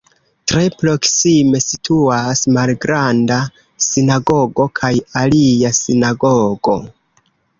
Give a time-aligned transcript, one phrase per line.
[0.51, 3.37] Tre proksime situas Malgranda
[3.89, 4.91] Sinagogo kaj
[5.25, 6.77] alia sinagogo.